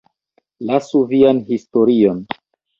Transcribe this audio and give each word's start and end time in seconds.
Lasu 0.69 1.03
vian 1.13 1.43
historion! 1.53 2.27